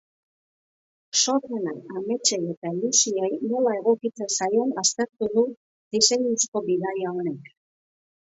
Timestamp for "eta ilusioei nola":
2.53-3.75